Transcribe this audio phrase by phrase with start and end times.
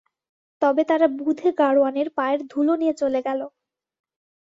[0.61, 3.41] তবে তারা বুধে গাড়োয়ানের পায়ের ধুলো নিয়ে চলে গেল।